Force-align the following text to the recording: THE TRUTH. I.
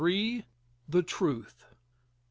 THE 0.89 1.03
TRUTH. 1.05 1.63
I. 1.71 1.75